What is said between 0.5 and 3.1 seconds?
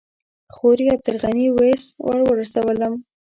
خوريي عبدالغني ویس ورسولم.